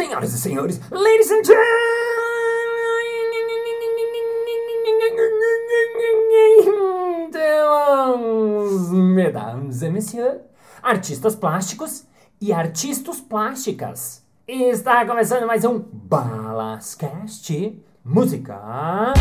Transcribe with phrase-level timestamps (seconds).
[0.00, 1.66] Senhoras e senhores, ladies and gentlemen,
[9.14, 10.40] mesdames et messieurs,
[10.82, 12.06] artistas plásticos
[12.40, 14.24] e artistas plásticas.
[14.48, 19.12] Está começando mais um Balascast Música.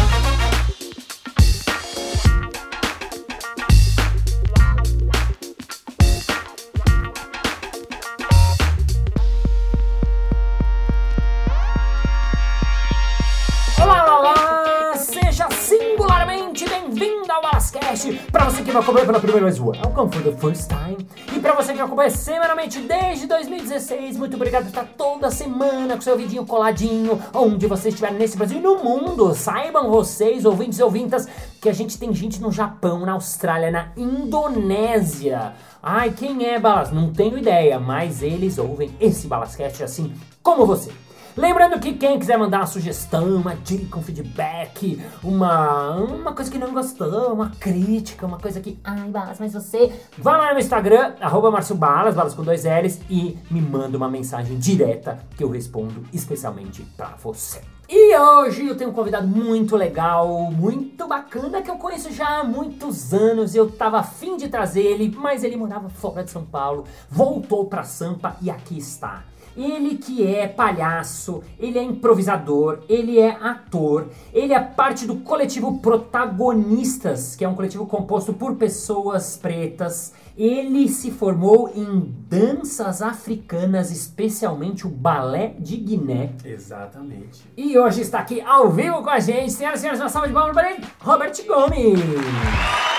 [18.70, 20.98] Que vai acompanhar pela primeira vez, welcome for the first time.
[21.36, 26.02] E para você que acompanha semanalmente desde 2016, muito obrigado por estar toda semana com
[26.02, 29.34] seu vidinho coladinho, onde você estiver nesse Brasil e no mundo.
[29.34, 31.28] Saibam vocês, ouvintes e ouvintas,
[31.60, 35.54] que a gente tem gente no Japão, na Austrália, na Indonésia.
[35.82, 36.92] Ai, quem é Balas?
[36.92, 40.14] Não tenho ideia, mas eles ouvem esse Balascast assim
[40.44, 40.92] como você.
[41.40, 46.58] Lembrando que quem quiser mandar uma sugestão, uma dica, um feedback, uma, uma coisa que
[46.58, 48.78] não gostou, uma crítica, uma coisa que.
[48.84, 49.90] Ai, Balas, mas você.
[50.18, 54.10] Vá lá no Instagram, arroba Márcio Balas, Balas com dois L's, e me manda uma
[54.10, 57.62] mensagem direta que eu respondo especialmente pra você.
[57.88, 62.44] E hoje eu tenho um convidado muito legal, muito bacana, que eu conheço já há
[62.44, 63.56] muitos anos.
[63.56, 67.84] Eu tava afim de trazer ele, mas ele morava fora de São Paulo, voltou pra
[67.84, 69.24] Sampa e aqui está.
[69.56, 75.80] Ele que é palhaço, ele é improvisador, ele é ator, ele é parte do coletivo
[75.80, 80.14] Protagonistas, que é um coletivo composto por pessoas pretas.
[80.38, 86.32] Ele se formou em danças africanas, especialmente o balé de Guiné.
[86.46, 87.44] Exatamente.
[87.58, 90.34] E hoje está aqui ao vivo com a gente, senhoras e senhores, uma salva de
[90.34, 92.99] palmas para ele, Robert Gomes.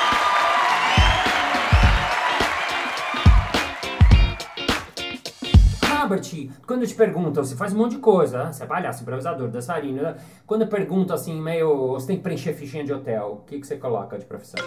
[6.10, 8.52] Robert, quando te perguntam, você faz um monte de coisa, né?
[8.52, 10.02] você é palhaço, improvisador, dançarino.
[10.02, 10.16] né?
[10.44, 13.76] Quando perguntam assim, meio, você tem que preencher fichinha de hotel, o que, que você
[13.76, 14.64] coloca de profissão?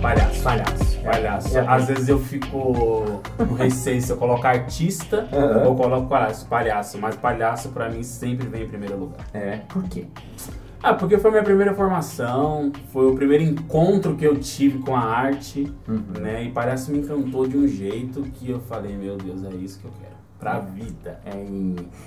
[0.00, 0.42] Palhaço.
[0.44, 1.00] Palhaço.
[1.02, 1.58] Palhaço.
[1.58, 1.66] É.
[1.66, 2.46] Às vezes eu fico
[3.36, 5.66] com receio se eu colocar artista Aham.
[5.66, 6.46] ou coloco palhaço.
[6.46, 6.98] Palhaço.
[6.98, 9.26] Mas palhaço pra mim sempre vem em primeiro lugar.
[9.32, 10.06] É, por quê?
[10.86, 15.00] Ah, porque foi minha primeira formação, foi o primeiro encontro que eu tive com a
[15.00, 16.20] arte, Uhum.
[16.20, 16.44] né?
[16.44, 19.86] E palhaço me encantou de um jeito que eu falei, meu Deus, é isso que
[19.86, 20.12] eu quero.
[20.38, 21.18] Pra vida.
[21.24, 21.42] É,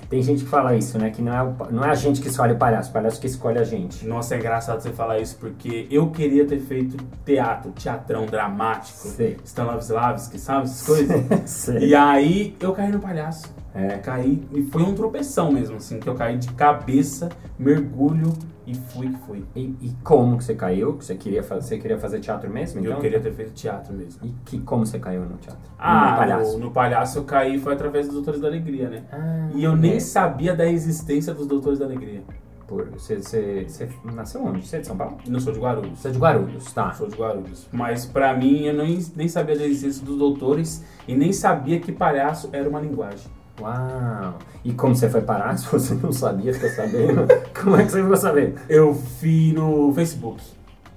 [0.09, 1.09] tem gente que fala isso, né?
[1.09, 3.25] Que não é, o não é a gente que escolhe o palhaço, o palhaço que
[3.25, 4.05] escolhe a gente.
[4.07, 9.37] Nossa, é engraçado você falar isso, porque eu queria ter feito teatro, teatrão dramático, Sei.
[9.43, 11.23] Stanislavski, sabe essas coisas?
[11.49, 11.79] Sei.
[11.79, 13.51] E aí eu caí no palhaço.
[13.73, 13.97] É.
[13.97, 18.31] Caí e foi um tropeção mesmo, assim, que eu caí de cabeça, mergulho
[18.67, 19.45] e fui que fui.
[19.55, 20.97] E, e como que você caiu?
[20.97, 22.81] Que você queria fazer, você queria fazer teatro mesmo?
[22.81, 22.91] Então?
[22.91, 24.19] Eu queria ter feito teatro mesmo.
[24.27, 25.61] E que, como você caiu no teatro?
[25.79, 26.57] Ah, no palhaço.
[26.57, 29.03] No, no palhaço eu caí foi através dos Doutores da Alegria, né?
[29.11, 29.99] Ah, E eu nem é.
[29.99, 32.21] sabia da existência dos Doutores da Alegria.
[32.67, 34.67] Por, você, você, você nasceu onde?
[34.67, 35.17] Você é de São Paulo?
[35.25, 35.99] Não sou de Guarulhos.
[35.99, 36.91] Você é de Guarulhos, tá.
[36.91, 37.65] Sou de Guarulhos.
[37.71, 41.93] Mas pra mim eu nem, nem sabia da existência dos doutores e nem sabia que
[41.93, 43.31] palhaço era uma linguagem.
[43.59, 44.37] Uau!
[44.63, 45.57] E como você foi parar?
[45.57, 47.25] Se você não sabia, ficou sabendo?
[47.61, 48.59] como é que você ficou sabendo?
[48.69, 50.41] Eu vi no Facebook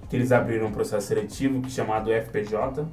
[0.08, 2.84] que eles abriram um processo seletivo é chamado FPJ,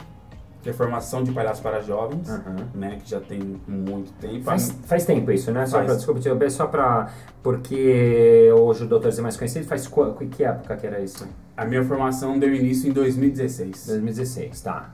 [0.61, 2.55] que é Formação de Palhaço para Jovens, Aham.
[2.75, 2.99] né?
[3.03, 4.43] Que já tem muito tempo.
[4.43, 5.65] Faz, faz tempo isso, né?
[5.65, 5.85] Só Faz.
[5.87, 7.09] pra, desculpa, te interromper, só pra.
[7.41, 11.27] Porque hoje o Doutor é mais conhecido, faz qu- que época que era isso?
[11.55, 13.87] A minha formação deu início em 2016.
[13.87, 14.91] 2016, tá.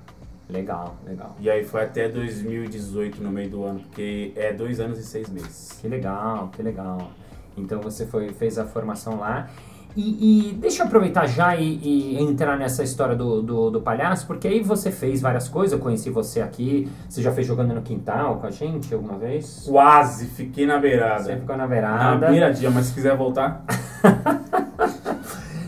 [0.54, 1.36] Legal, legal.
[1.40, 5.28] E aí foi até 2018 no meio do ano, porque é dois anos e seis
[5.28, 5.78] meses.
[5.82, 7.10] Que legal, que legal.
[7.58, 9.50] Então você foi, fez a formação lá.
[9.96, 14.26] E, e deixa eu aproveitar já e, e entrar nessa história do, do, do palhaço,
[14.26, 17.82] porque aí você fez várias coisas, eu conheci você aqui, você já fez jogando no
[17.84, 19.66] quintal com a gente alguma vez?
[19.68, 21.24] Quase fiquei na beirada.
[21.24, 22.28] Você ficou na Na beirada.
[22.28, 23.64] beiradinha, mas se quiser voltar,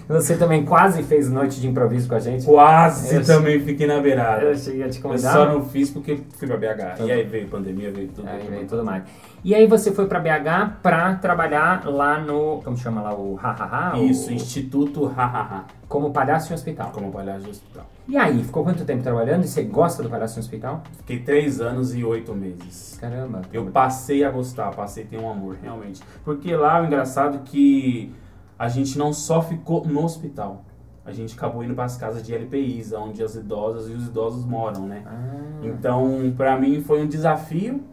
[0.08, 2.46] Você também quase fez noite de improviso com a gente.
[2.46, 4.44] quase Eu- também fiquei na beirada.
[4.44, 5.32] Eu cheguei a te Eu convidar.
[5.34, 7.04] só não fiz porque fui pra BH.
[7.06, 8.28] E aí veio pandemia, veio tudo.
[8.28, 9.04] Aí veio tudo mais.
[9.44, 12.62] E aí você foi pra BH pra trabalhar lá no.
[12.64, 13.14] Como chama lá?
[13.16, 13.98] O Hahaha?
[14.00, 16.92] Isso, o- Instituto Hahaha, Como palhaço em hospital.
[16.92, 17.86] como palhaço de hospital.
[18.08, 19.44] E aí, ficou quanto tempo trabalhando?
[19.44, 20.84] E você gosta do palhaço em hospital?
[20.98, 22.98] Fiquei três anos e oito meses.
[23.02, 23.42] Caramba.
[23.52, 26.02] Eu passei a gostar, passei a ter um amor, realmente.
[26.24, 28.14] Porque lá o engraçado é que
[28.58, 30.64] a gente não só ficou no hospital.
[31.06, 34.44] A gente acabou indo para as casas de LPIs, onde as idosas e os idosos
[34.44, 35.04] moram, né?
[35.06, 37.84] Ah, Então, para mim foi um desafio,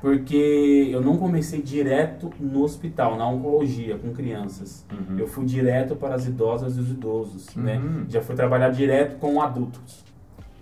[0.00, 4.86] porque eu não comecei direto no hospital, na oncologia, com crianças.
[4.90, 5.18] Uhum.
[5.18, 7.78] Eu fui direto para as idosas e os idosos, né?
[7.78, 8.04] Uhum.
[8.08, 10.04] Já fui trabalhar direto com adultos.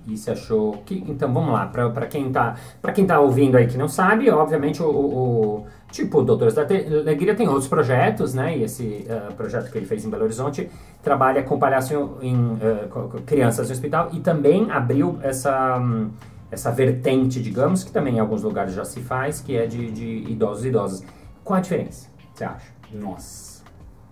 [0.06, 1.04] E você achou que.
[1.06, 4.82] Então vamos lá, pra, quem tá, pra quem tá ouvindo aí que não sabe, obviamente
[4.82, 4.86] o.
[4.88, 8.56] o, o tipo, o Doutores da Alegria tem outros projetos, né?
[8.56, 10.70] E esse uh, projeto que ele fez em Belo Horizonte
[11.02, 15.78] trabalha com palhaço em, uh, crianças no hospital e também abriu essa.
[15.78, 16.10] Um,
[16.50, 20.32] essa vertente, digamos, que também em alguns lugares já se faz, que é de, de
[20.32, 21.04] idosos e idosas.
[21.44, 22.72] Qual a diferença, você acha?
[22.90, 23.62] Nossa.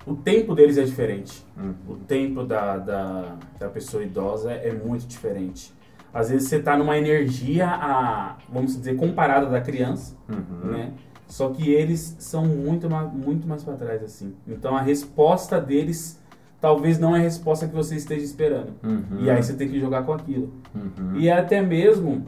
[0.07, 1.43] O tempo deles é diferente.
[1.57, 1.75] Uhum.
[1.89, 5.73] O tempo da, da, da pessoa idosa é muito diferente.
[6.13, 10.71] Às vezes você está numa energia, a, vamos dizer, comparada da criança, Uhum.
[10.73, 10.93] né?
[11.29, 14.33] Só que eles são muito, muito mais para trás, assim.
[14.47, 16.21] Então a resposta deles
[16.61, 18.73] talvez não é a resposta que você esteja esperando.
[18.83, 19.21] Uhum.
[19.21, 20.53] E aí você tem que jogar com aquilo.
[20.75, 21.17] Uhum.
[21.17, 22.25] E até mesmo,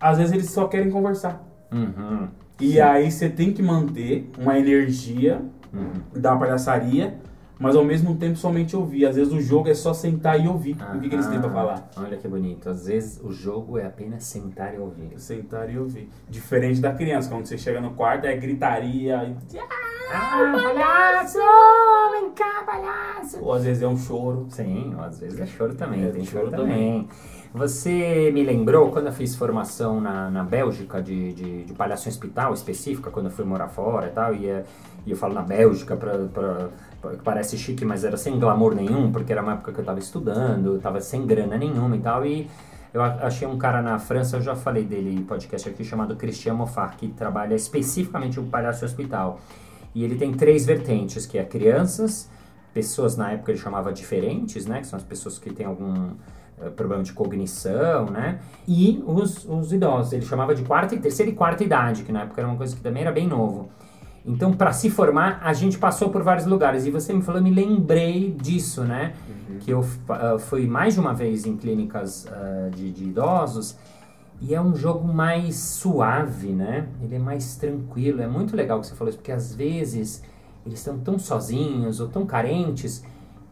[0.00, 1.42] às vezes eles só querem conversar.
[1.72, 2.28] Uhum.
[2.60, 2.80] E Sim.
[2.80, 5.40] aí você tem que manter uma energia
[5.72, 6.20] Uhum.
[6.20, 7.14] da palhaçaria,
[7.60, 9.06] mas ao mesmo tempo somente ouvir.
[9.06, 11.42] Às vezes o jogo é só sentar e ouvir o que, que eles têm Ah,
[11.42, 11.90] falar.
[11.96, 12.68] Olha que bonito.
[12.70, 15.12] Às vezes o jogo é apenas sentar e ouvir.
[15.18, 16.08] Sentar e ouvir.
[16.28, 19.58] Diferente da criança, quando você chega no quarto é gritaria, e-
[20.12, 21.38] Ah, palhaço!
[22.12, 23.38] Vem cá, palhaço!
[23.40, 24.46] ou às vezes é um choro.
[24.48, 27.08] Sim, às vezes é choro também, É, tem choro choro também.
[27.52, 32.54] Você me lembrou quando eu fiz formação na, na Bélgica de, de, de palhaço hospital
[32.54, 34.64] específica, quando eu fui morar fora e tal, e, é-
[35.04, 36.68] e eu falo na Bélgica pra-
[37.00, 39.98] que parece chique, mas era sem glamour nenhum, porque era uma época que eu tava
[39.98, 42.48] estudando, tava sem grana nenhuma e tal, e
[42.92, 46.54] eu achei um cara na França, eu já falei dele em podcast aqui, chamado Christian
[46.54, 49.40] Moffat, que trabalha especificamente o palhaço hospital.
[49.94, 52.28] E ele tem três vertentes, que é crianças,
[52.74, 54.80] pessoas na época ele chamava diferentes, né?
[54.80, 56.10] Que são as pessoas que têm algum
[56.60, 58.40] eh, problema de cognição, né?
[58.66, 62.22] E os, os idosos, ele chamava de quarta e terceira e quarta idade, que na
[62.22, 63.70] época era uma coisa que também era bem novo.
[64.24, 66.84] Então, para se formar, a gente passou por vários lugares.
[66.86, 69.14] E você me falou, eu me lembrei disso, né?
[69.60, 73.76] Que eu ah, fui mais de uma vez em clínicas ah, de, de idosos
[74.40, 76.88] e é um jogo mais suave, né?
[77.02, 78.22] Ele é mais tranquilo.
[78.22, 80.22] É muito legal que você falou isso, porque às vezes
[80.64, 83.04] eles estão tão sozinhos ou tão carentes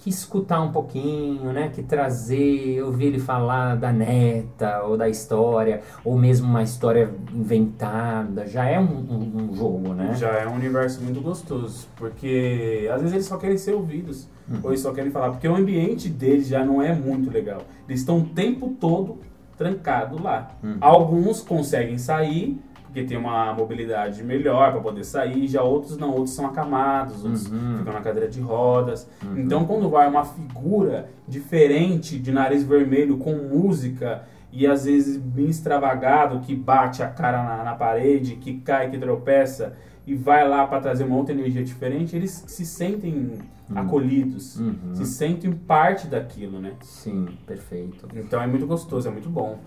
[0.08, 1.70] que escutar um pouquinho, né?
[1.75, 8.46] Que trazer, ouvir ele falar da neta ou da história, ou mesmo uma história inventada,
[8.46, 10.14] já é um, um- um jogo, né?
[10.16, 14.28] Já é um universo muito gostoso, porque às vezes eles só querem ser ouvidos,
[14.62, 17.62] ou eles só querem falar, porque o ambiente deles já não é muito legal.
[17.88, 19.19] Eles estão o tempo todo
[19.56, 20.52] trancados lá.
[20.62, 20.76] Uhum.
[20.81, 22.58] Alguns conseguem sair,
[22.88, 27.46] porque tem uma mobilidade melhor para poder sair, já outros não, outros são acamados, outros
[27.46, 27.76] Uhum.
[27.79, 29.06] ficam na cadeira de rodas.
[29.23, 29.38] Uhum.
[29.40, 35.46] Então quando vai uma figura diferente de nariz vermelho com música e às vezes bem
[35.50, 39.75] extravagado que bate a cara na, na parede, que cai, que tropeça
[40.06, 43.32] e vai lá para trazer uma outra energia diferente, eles se sentem
[43.75, 44.94] acolhidos, Uhum.
[44.94, 46.73] se sentem parte daquilo, né?
[46.81, 48.08] Sim, perfeito.
[48.17, 49.58] Então é muito gostoso, é muito bom.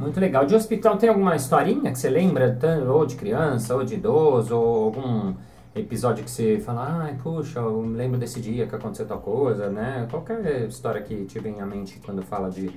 [0.00, 0.46] Muito legal.
[0.46, 2.58] De hospital tem alguma historinha que você lembra,
[2.88, 5.34] ou de criança, ou de idoso, ou algum
[5.74, 10.08] episódio que você fala, ai, puxa, eu lembro desse dia que aconteceu tal coisa, né?
[10.10, 12.70] Qualquer história que te vem à mente quando fala de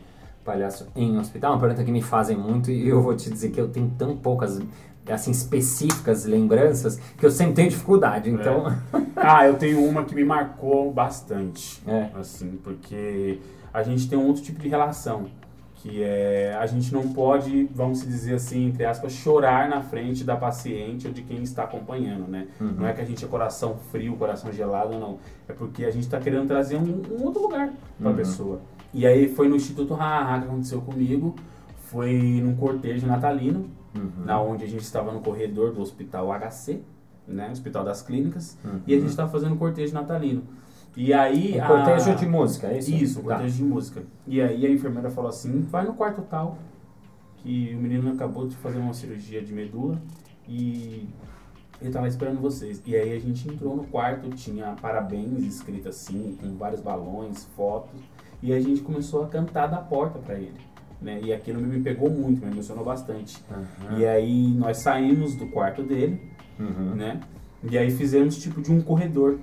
[0.44, 3.62] palhaço em hospital, uma pergunta que me fazem muito e eu vou te dizer que
[3.62, 4.60] eu tenho tão poucas,
[5.10, 8.66] assim, específicas lembranças que eu sempre tenho dificuldade, então...
[9.16, 11.82] Ah, eu tenho uma que me marcou bastante.
[11.88, 12.10] É.
[12.14, 13.40] Assim, porque
[13.74, 15.28] a gente tem um outro tipo de relação.
[15.84, 20.34] Que é, a gente não pode, vamos dizer assim, entre aspas, chorar na frente da
[20.38, 22.48] paciente ou de quem está acompanhando, né?
[22.62, 22.76] Uhum.
[22.78, 25.18] Não é que a gente é coração frio, coração gelado, não.
[25.46, 28.16] É porque a gente está querendo trazer um, um outro lugar para a Uhum.
[28.16, 28.62] pessoa.
[28.94, 31.36] E aí foi no Instituto Haha que aconteceu comigo.
[31.88, 34.24] Foi num cortejo natalino, Uhum.
[34.26, 36.80] na onde a gente estava no corredor do Hospital HC,
[37.28, 37.50] né?
[37.52, 38.58] Hospital das Clínicas.
[38.64, 38.80] Uhum.
[38.88, 40.44] E a gente estava fazendo cortejo natalino.
[40.96, 41.58] E aí.
[41.58, 42.94] Um a- cortejo de música, é isso?
[42.94, 43.36] Isso, um Tá.
[43.36, 44.04] cortejo de música.
[44.28, 46.58] E aí a enfermeira falou assim: vai no quarto tal,
[47.38, 50.00] que o menino acabou de fazer uma cirurgia de medula
[50.48, 51.08] e
[51.82, 52.82] ele tava esperando vocês.
[52.86, 58.00] E aí a gente entrou no quarto, tinha parabéns escrito assim, com vários balões, fotos,
[58.42, 60.54] e a gente começou a cantar da porta para ele.
[61.02, 61.20] Né?
[61.22, 63.44] E aquilo me pegou muito, me emocionou bastante.
[63.52, 64.00] Aham.
[64.00, 66.22] E aí nós saímos do quarto dele,
[66.58, 66.96] Uhum.
[66.96, 67.20] né?
[67.70, 69.38] E aí fizemos tipo de um corredor.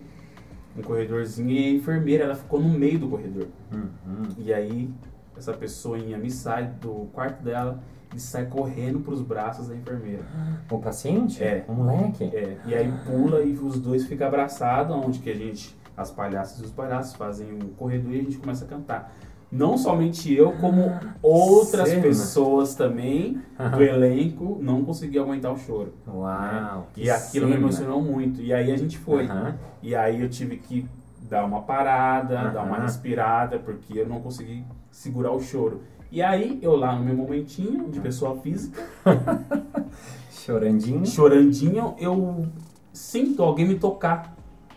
[0.77, 3.49] Um corredorzinho e a enfermeira, ela ficou no meio do corredor.
[3.73, 4.29] Uhum.
[4.39, 4.91] E aí
[5.37, 7.83] essa pessoinha me sai do quarto dela
[8.15, 10.23] e sai correndo pros braços da enfermeira.
[10.71, 11.43] O paciente?
[11.43, 11.65] É.
[11.69, 12.25] O moleque?
[12.25, 16.61] É, e aí pula e os dois ficam abraçados, onde que a gente, as palhaças
[16.61, 19.13] e os palhaços fazem um corredor e a gente começa a cantar.
[19.51, 20.93] Não somente eu, como
[21.23, 22.03] outras cena.
[22.03, 23.41] pessoas também
[23.77, 25.93] do elenco não conseguiam aguentar o choro.
[26.07, 26.87] Uau!
[26.95, 27.65] que E aquilo me cena.
[27.65, 28.41] emocionou muito.
[28.41, 29.27] E aí a gente foi.
[29.27, 29.55] Aham.
[29.83, 30.87] E aí eu tive que
[31.29, 35.81] dar uma parada, dar uma respirada, porque eu não consegui segurar o choro.
[36.13, 38.83] E aí, eu lá no meu momentinho de pessoa física,
[40.31, 41.07] Chorandinho.
[41.07, 42.47] chorandinho, eu
[42.93, 44.35] sinto alguém me tocar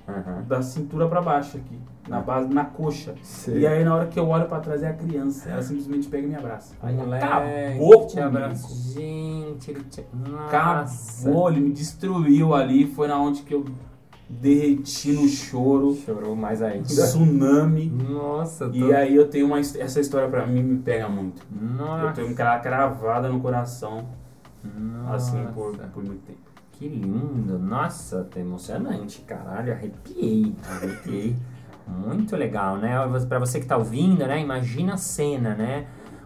[0.07, 0.43] Aham.
[0.47, 3.15] da cintura pra baixo aqui, na base, na coxa.
[3.21, 3.59] Sei.
[3.59, 6.25] E aí na hora que eu olho pra trás é a criança, ela simplesmente pega
[6.25, 6.75] e me abraça.
[6.81, 8.93] Aí Moleque, acabou te abraço.
[8.93, 10.05] Gente, ele te...
[10.13, 10.45] Nossa.
[11.27, 13.65] Acabou, ele me destruiu ali, foi na onde que eu
[14.29, 16.83] derreti no choro, Chorou mais ainda.
[16.83, 17.89] tsunami.
[17.89, 18.75] Nossa, tô...
[18.75, 21.41] E aí eu tenho uma essa história pra mim me pega muito.
[21.51, 22.07] Nossa.
[22.07, 24.05] Eu tenho aquela cravada no coração,
[25.11, 25.87] assim, por, Nossa.
[25.93, 26.39] por muito tempo.
[26.71, 31.35] Que lindo, nossa, tá emocionante, caralho, arrepiei, arrepiei.
[31.87, 32.95] Muito legal, né?
[33.27, 34.39] Pra você que tá ouvindo, né?
[34.39, 35.85] Imagina a cena, né?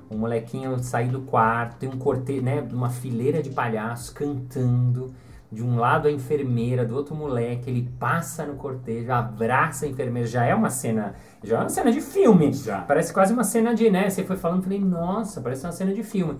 [0.09, 2.65] O molequinho sair do quarto, tem um cortejo, né?
[2.71, 5.13] Uma fileira de palhaços cantando.
[5.49, 10.27] De um lado a enfermeira, do outro moleque, ele passa no cortejo, abraça a enfermeira.
[10.27, 12.51] Já é uma cena, já é uma cena de filme.
[12.51, 12.81] Já.
[12.81, 14.09] Parece quase uma cena de, né?
[14.09, 16.37] Você foi falando, falei, nossa, parece uma cena de filme.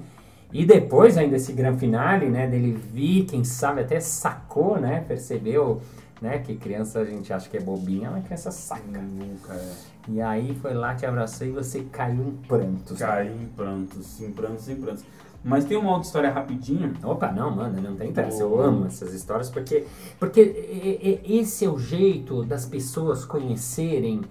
[0.51, 5.81] E depois ainda esse gran finale, né, dele vir, quem sabe até sacou, né, percebeu,
[6.21, 8.99] né, que criança a gente acha que é bobinha, mas criança saca.
[8.99, 9.73] Nunca é.
[10.09, 12.97] E aí foi lá, te abraçou e você caiu em prantos.
[12.97, 15.03] Caí em prantos, em prantos, em prantos.
[15.43, 16.93] Mas tem uma outra história rapidinha.
[17.03, 18.41] Opa, não, mano, não tem pressa.
[18.41, 19.85] Eu amo essas histórias porque,
[20.19, 24.21] porque esse é o jeito das pessoas conhecerem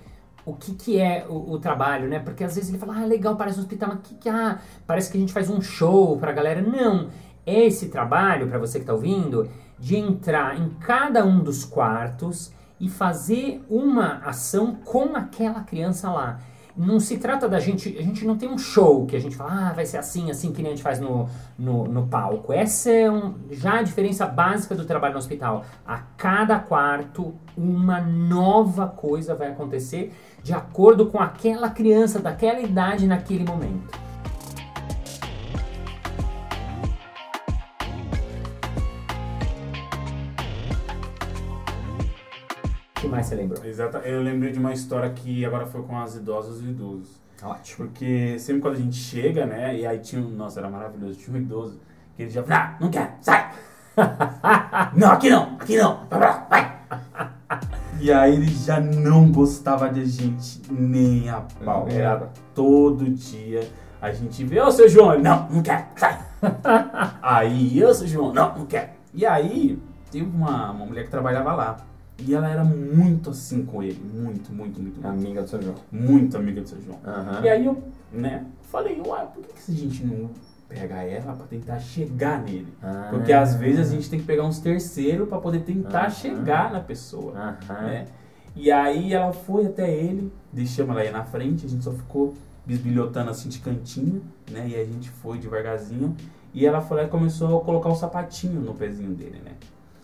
[0.44, 2.20] o que, que é o, o trabalho, né?
[2.20, 5.10] Porque às vezes ele fala, ah, legal, parece um hospital, mas que, que ah, parece
[5.10, 6.60] que a gente faz um show pra galera.
[6.62, 7.08] Não,
[7.44, 12.88] esse trabalho, pra você que tá ouvindo, de entrar em cada um dos quartos e
[12.88, 16.38] fazer uma ação com aquela criança lá.
[16.76, 19.70] Não se trata da gente, a gente não tem um show que a gente fala,
[19.70, 21.26] ah, vai ser assim, assim que nem a gente faz no,
[21.58, 22.52] no, no palco.
[22.52, 25.64] Essa é um, já a diferença básica do trabalho no hospital.
[25.86, 33.06] A cada quarto, uma nova coisa vai acontecer de acordo com aquela criança daquela idade
[33.06, 34.05] naquele momento.
[43.06, 43.64] Que mais você lembrou?
[43.64, 47.20] Exata, eu lembrei de uma história que agora foi com as idosas e idosos.
[47.42, 47.88] Ótimo.
[47.88, 49.76] Porque sempre quando a gente chega, né?
[49.78, 50.28] E aí tinha um.
[50.28, 51.18] Nossa, era maravilhoso.
[51.18, 51.80] Tinha um idoso
[52.16, 52.44] que ele já.
[52.48, 53.52] Ah, não quer, sai!
[54.96, 56.76] não, aqui não, aqui não, vai!
[57.98, 61.88] E aí ele já não gostava de gente nem a pau.
[61.88, 63.66] Era todo dia.
[64.02, 66.20] A gente vê, ô seu João, ele, não, não quer, sai!
[67.22, 68.98] aí, ô seu João, não, não quer.
[69.14, 71.76] E aí, teve uma, uma mulher que trabalhava lá.
[72.18, 74.00] E ela era muito assim com ele.
[74.00, 75.06] Muito, muito, muito, muito.
[75.06, 75.76] Amiga do seu João.
[75.92, 76.98] Muito amiga do seu João.
[77.04, 77.44] Aham.
[77.44, 77.82] E aí eu,
[78.12, 80.30] né, falei, uai, por que, que a gente não
[80.68, 82.68] pega ela pra tentar chegar nele?
[82.82, 83.08] Ah.
[83.10, 86.10] Porque às vezes a gente tem que pegar uns terceiros pra poder tentar Aham.
[86.10, 87.34] chegar na pessoa,
[87.68, 87.82] Aham.
[87.82, 88.06] né?
[88.54, 92.34] E aí ela foi até ele, deixamos ela aí na frente, a gente só ficou
[92.64, 94.66] bisbilhotando assim de cantinho, né?
[94.68, 96.16] E a gente foi devagarzinho.
[96.54, 99.52] E ela foi lá e começou a colocar o sapatinho no pezinho dele, né?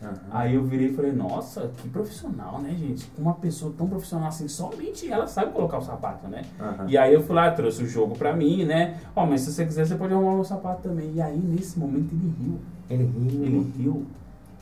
[0.02, 0.14] Aham.
[0.30, 3.08] Aí eu virei e falei, nossa, que profissional, né, gente?
[3.16, 6.42] Uma pessoa tão profissional assim, somente ela sabe colocar o sapato, né?
[6.60, 6.86] Aham.
[6.88, 8.98] E aí eu fui lá, trouxe o jogo pra mim, né?
[9.14, 11.12] Ó, mas se você quiser, você pode arrumar o sapato também.
[11.14, 12.58] E aí, nesse momento, ele riu.
[12.90, 13.42] Ele riu.
[13.44, 14.06] Ele riu.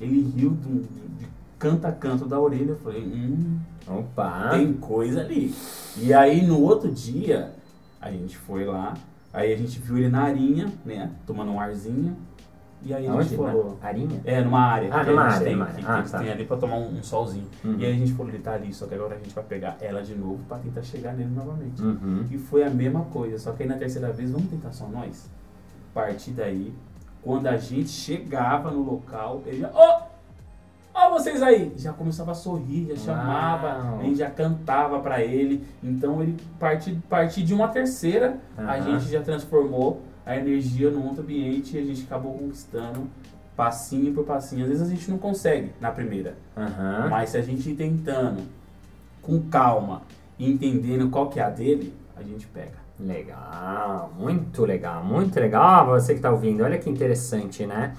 [0.00, 0.82] Ele riu do-
[1.18, 1.26] de
[1.58, 2.70] canto a canto da orelha.
[2.70, 4.50] Eu falei, hum, Opa!
[4.50, 5.54] tem coisa ali.
[5.96, 7.52] E aí, no outro dia,
[8.00, 8.94] a gente foi lá.
[9.32, 11.10] Aí a gente viu ele na arinha, né?
[11.26, 12.16] Tomando um arzinho.
[12.82, 13.24] E aí a Aonde?
[13.28, 13.78] gente falou...
[13.82, 14.20] Na Arinha?
[14.24, 14.88] É, numa área.
[14.94, 15.84] Ah, que numa a área, tem, numa que, área.
[15.84, 16.18] que Ah, eles tá.
[16.18, 17.46] têm ali pra tomar um, um solzinho.
[17.64, 17.76] Uhum.
[17.78, 19.76] E aí a gente falou, ele tá ali, só que agora a gente vai pegar
[19.80, 21.82] ela de novo pra tentar chegar nele novamente.
[21.82, 22.24] Uhum.
[22.30, 25.28] E foi a mesma coisa, só que aí na terceira vez, vamos tentar só nós?
[25.90, 26.72] A partir daí,
[27.22, 29.70] quando a gente chegava no local, ele já.
[29.74, 30.02] Ó!
[30.94, 31.72] Ó vocês aí!
[31.76, 34.00] Já começava a sorrir, já chamava, Uau.
[34.00, 35.64] a gente já cantava pra ele.
[35.82, 38.82] Então ele, a partir, a partir de uma terceira, a Aham.
[38.98, 43.08] gente já transformou a energia num outro ambiente e a gente acabou conquistando
[43.56, 44.62] passinho por passinho.
[44.62, 46.36] Às vezes a gente não consegue na primeira.
[46.56, 47.08] Aham.
[47.10, 48.42] Mas se a gente ir tentando,
[49.20, 50.02] com calma,
[50.38, 52.78] e entendendo qual que é a dele, a gente pega.
[52.98, 55.62] Legal, muito legal, muito legal.
[55.62, 57.96] Ah, você que tá ouvindo, olha que interessante, né?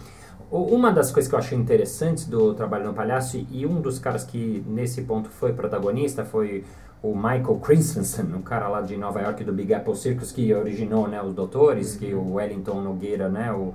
[0.49, 4.23] Uma das coisas que eu achei interessantes do Trabalho no Palhaço, e um dos caras
[4.23, 6.63] que nesse ponto foi protagonista foi
[7.03, 11.07] o Michael Christensen, um cara lá de Nova York do Big Apple Circus que originou
[11.07, 13.73] né, os doutores, que o Wellington Nogueira, né, o,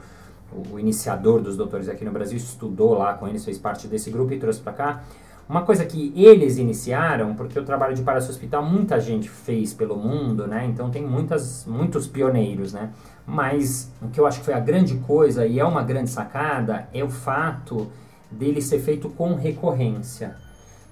[0.73, 4.33] o iniciador dos doutores aqui no Brasil, estudou lá com eles, fez parte desse grupo
[4.33, 5.03] e trouxe pra cá.
[5.49, 9.97] Uma coisa que eles iniciaram, porque o trabalho de palhaço hospital muita gente fez pelo
[9.97, 10.67] mundo, né?
[10.67, 12.91] Então tem muitas, muitos pioneiros, né?
[13.25, 16.89] Mas o que eu acho que foi a grande coisa e é uma grande sacada
[16.93, 17.87] é o fato
[18.29, 20.35] dele ser feito com recorrência.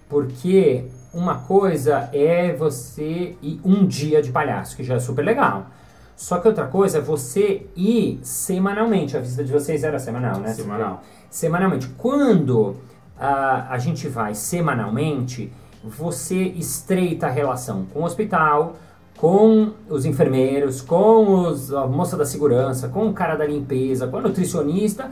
[0.08, 0.84] Porque
[1.14, 5.66] uma coisa é você ir um dia de palhaço, que já é super legal.
[6.16, 9.16] Só que outra coisa é você ir semanalmente.
[9.16, 10.52] A visita de vocês era semanal, né?
[10.52, 11.02] Semanal.
[11.30, 11.88] Semanalmente.
[11.98, 12.76] Quando
[13.18, 15.52] ah, a gente vai semanalmente,
[15.82, 18.76] você estreita a relação com o hospital,
[19.16, 24.18] com os enfermeiros, com os, a moça da segurança, com o cara da limpeza, com
[24.18, 25.10] a nutricionista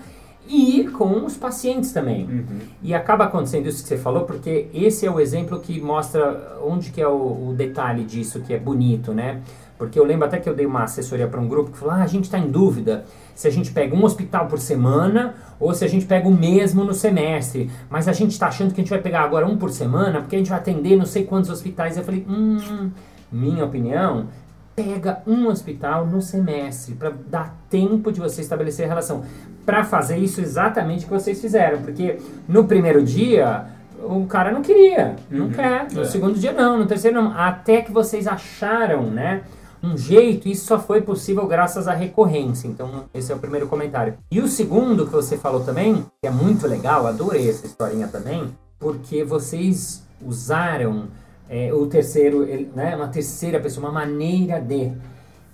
[0.49, 2.25] e com os pacientes também.
[2.25, 2.59] Uhum.
[2.83, 6.91] E acaba acontecendo isso que você falou, porque esse é o exemplo que mostra onde
[6.91, 9.41] que é o, o detalhe disso, que é bonito, né?
[9.83, 12.03] Porque eu lembro até que eu dei uma assessoria para um grupo que falou: ah,
[12.03, 15.85] a gente está em dúvida se a gente pega um hospital por semana ou se
[15.85, 17.69] a gente pega o mesmo no semestre.
[17.91, 20.37] Mas a gente está achando que a gente vai pegar agora um por semana porque
[20.37, 21.97] a gente vai atender não sei quantos hospitais.
[21.97, 22.91] Eu falei: hum,
[23.33, 24.29] minha opinião,
[24.75, 29.23] pega um hospital no semestre para dar tempo de você estabelecer a relação.
[29.67, 33.67] Para fazer isso exatamente o que vocês fizeram, porque no primeiro dia
[34.03, 35.87] o cara não queria, não Uhum, quer.
[35.93, 36.05] No é.
[36.05, 37.33] segundo dia não, no terceiro não.
[37.37, 39.43] Até que vocês acharam, né?
[39.83, 42.69] Um jeito, isso só foi possível graças à recorrência.
[42.69, 44.15] Então, esse é o primeiro comentário.
[44.31, 48.55] E o segundo que você falou também, que é muito legal, adorei essa historinha também,
[48.79, 51.09] porque vocês usaram
[51.49, 54.93] é, o terceiro, ele- né, uma terceira pessoa, uma maneira de.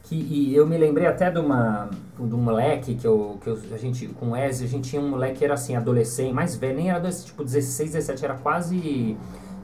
[0.04, 3.58] Que, e eu me lembrei até de uma de um moleque que, eu, que eu-
[3.72, 6.56] a gente, com o Ezio, a gente tinha um moleque que era assim, adolescente, mais
[6.56, 9.16] velho, nem era adolescente, tipo 16, 17, era quase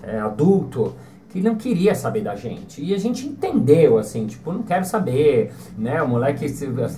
[0.03, 0.95] é, adulto,
[1.31, 2.81] que não queria saber da gente.
[2.85, 6.01] E a gente entendeu, assim, tipo, não quero saber, né?
[6.03, 6.47] O moleque,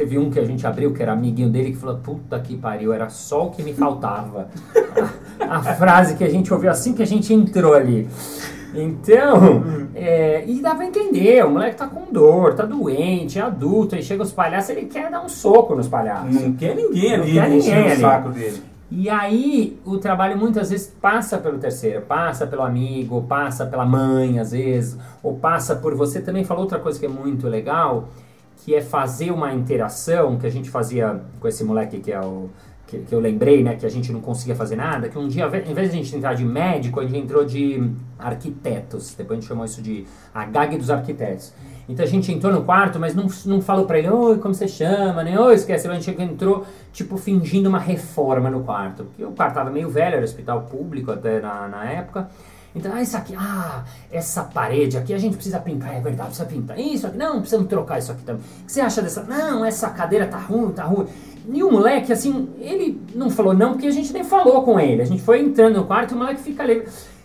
[0.06, 2.92] viu um que a gente abriu, que era amiguinho dele, que falou, puta que pariu,
[2.92, 4.48] era só o que me faltava.
[5.40, 8.08] a, a frase que a gente ouviu assim que a gente entrou ali.
[8.82, 9.62] Então,
[9.94, 14.02] é, e dá pra entender, o moleque tá com dor, tá doente, é adulto, aí
[14.02, 16.34] chega os palhaços, ele quer dar um soco nos palhaços.
[16.40, 18.00] Não quer ninguém Não ali quer enchendo ninguém ali.
[18.00, 18.62] saco dele.
[18.88, 24.38] E aí, o trabalho muitas vezes passa pelo terceiro, passa pelo amigo, passa pela mãe,
[24.38, 26.20] às vezes, ou passa por você.
[26.20, 28.08] Também falou outra coisa que é muito legal,
[28.64, 32.48] que é fazer uma interação que a gente fazia com esse moleque que é o.
[32.86, 35.46] Que, que eu lembrei, né, que a gente não conseguia fazer nada, que um dia,
[35.46, 39.12] em vez de a gente entrar de médico, a gente entrou de arquitetos.
[39.14, 41.52] Depois a gente chamou isso de a GAG dos arquitetos.
[41.88, 44.68] Então a gente entrou no quarto, mas não, não falou pra ele, oi, como você
[44.68, 45.88] chama, nem oi, esquece.
[45.88, 49.04] A gente entrou, tipo, fingindo uma reforma no quarto.
[49.04, 52.28] Porque o quarto tava meio velho, era hospital público até na, na época.
[52.74, 56.46] Então, ah, isso aqui, ah, essa parede aqui a gente precisa pintar, é verdade, precisa
[56.46, 56.78] pintar.
[56.78, 58.42] Isso aqui, não, precisamos trocar isso aqui também.
[58.42, 59.22] O que você acha dessa?
[59.22, 61.06] Não, essa cadeira tá ruim, tá ruim.
[61.52, 65.02] E o moleque, assim, ele não falou não, porque a gente nem falou com ele.
[65.02, 66.82] A gente foi entrando no quarto e o moleque fica ali.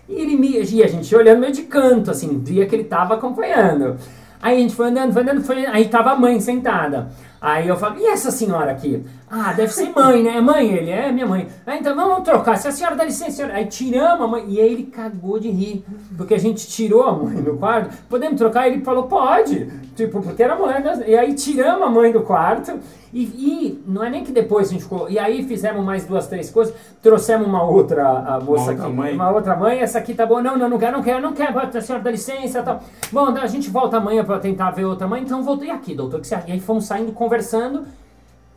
[0.08, 3.16] E ele me, e a gente olhando meio de canto, assim, via que ele tava
[3.16, 3.98] acompanhando.
[4.42, 7.10] Aí a gente foi andando, foi andando, foi, aí tava a mãe sentada.
[7.40, 9.04] Aí eu falo, e essa senhora aqui?
[9.34, 10.38] Ah, deve ser mãe, né?
[10.38, 10.92] É mãe ele?
[10.92, 11.48] É minha mãe.
[11.66, 12.58] Ah, então vamos trocar.
[12.58, 13.54] Se a senhora dá licença, senhora.
[13.56, 14.44] Aí tiramos a mãe.
[14.50, 15.86] E aí ele cagou de rir.
[16.18, 17.96] Porque a gente tirou a mãe do quarto.
[18.10, 18.68] Podemos trocar?
[18.68, 19.72] Ele falou, pode.
[19.96, 20.84] Tipo, porque era mulher.
[20.84, 22.78] das- E aí tiramos a mãe do quarto.
[23.14, 25.10] E, e não é nem que depois a gente ficou.
[25.10, 26.74] E aí fizemos mais duas, três coisas.
[27.02, 28.94] Trouxemos uma outra a moça outra aqui.
[28.96, 29.14] mãe?
[29.14, 29.80] Uma outra mãe.
[29.80, 30.42] Essa aqui tá boa.
[30.42, 31.58] Não, não, não quero, não quero, não quero.
[31.58, 32.82] A senhora dá licença e tal.
[33.12, 35.22] Bom, a gente volta amanhã pra tentar ver outra mãe.
[35.22, 36.20] Então voltei aqui, doutor.
[36.20, 36.50] Que você acha?
[36.50, 37.84] E aí fomos saindo, conversando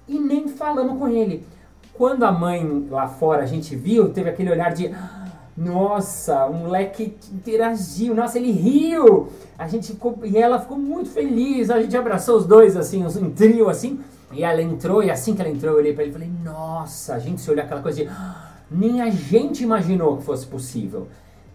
[0.08, 1.46] e nem falamos com ele.
[1.94, 5.24] Quando a mãe lá fora a gente viu, teve aquele olhar de "Ah,
[5.56, 9.28] nossa, o moleque interagiu, nossa, ele riu.
[9.56, 11.70] A gente ficou, e ela ficou muito feliz.
[11.70, 14.00] A gente abraçou os dois assim, um trio assim.
[14.32, 17.14] E ela entrou e assim que ela entrou, eu olhei pra ele e falei: "Nossa,
[17.14, 21.06] a gente se olhou aquela coisa de "Ah, nem a gente imaginou que fosse possível".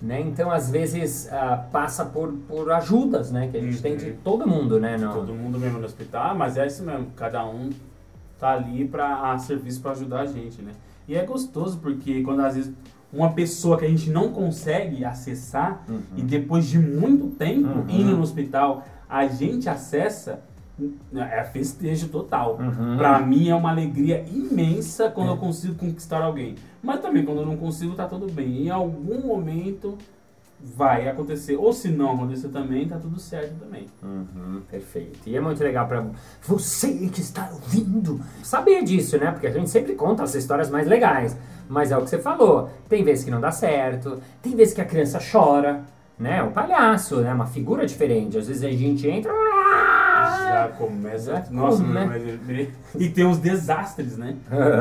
[0.01, 0.21] Né?
[0.21, 3.49] Então, às vezes, ah, passa por, por ajudas, né?
[3.51, 4.97] Que a gente tem de todo mundo, né?
[4.97, 5.11] Não.
[5.11, 7.07] Todo mundo mesmo no hospital, mas é isso mesmo.
[7.17, 7.69] Cada um
[8.39, 10.71] tá ali pra, a serviço pra ajudar a gente, né?
[11.07, 12.73] E é gostoso porque quando às vezes
[13.11, 15.83] uma pessoa que a gente não consegue acessar
[16.15, 17.89] e depois de muito tempo Uhum.
[17.89, 20.41] indo no hospital a gente acessa,
[21.15, 22.59] é festejo total.
[22.59, 22.95] Uhum.
[22.97, 26.55] Pra mim é uma alegria imensa quando eu consigo conquistar alguém.
[26.81, 28.67] Mas também quando eu não consigo, tá tudo bem.
[28.67, 29.97] Em algum momento
[30.61, 31.55] vai acontecer.
[31.55, 33.87] Ou se não acontecer também, tá tudo certo também.
[34.03, 35.19] Uhum, perfeito.
[35.25, 36.05] E é muito legal pra
[36.41, 39.31] você que está ouvindo saber disso, né?
[39.31, 41.37] Porque a gente sempre conta as histórias mais legais.
[41.67, 42.69] Mas é o que você falou.
[42.87, 45.83] Tem vezes que não dá certo, tem vezes que a criança chora,
[46.17, 46.43] né?
[46.43, 47.33] O palhaço, né?
[47.33, 48.37] Uma figura diferente.
[48.37, 49.31] Às vezes a gente entra.
[49.31, 51.31] Já começa.
[51.31, 52.05] Já Nossa, come, né?
[52.05, 54.35] mas E tem os desastres, né?